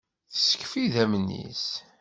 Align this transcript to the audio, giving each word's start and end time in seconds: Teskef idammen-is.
Teskef 0.31 0.73
idammen-is. 0.83 1.65